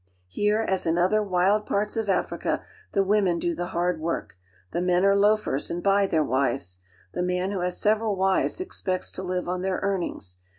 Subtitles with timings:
[0.29, 2.63] Here as in other wild parts of Africa
[2.93, 4.35] the women do the hard work.
[4.71, 6.79] The men are loafers and buy their wives;
[7.13, 10.39] the man who has several wives expects to live on their earnings.